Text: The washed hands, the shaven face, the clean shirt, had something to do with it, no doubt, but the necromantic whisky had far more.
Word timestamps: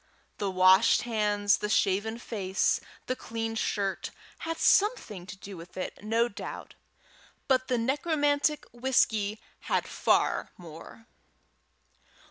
The 0.39 0.49
washed 0.49 1.03
hands, 1.03 1.57
the 1.57 1.69
shaven 1.69 2.17
face, 2.17 2.79
the 3.05 3.15
clean 3.15 3.53
shirt, 3.53 4.09
had 4.39 4.57
something 4.57 5.27
to 5.27 5.37
do 5.37 5.55
with 5.55 5.77
it, 5.77 6.03
no 6.03 6.27
doubt, 6.27 6.73
but 7.47 7.67
the 7.67 7.77
necromantic 7.77 8.65
whisky 8.71 9.39
had 9.65 9.87
far 9.87 10.53
more. 10.57 11.05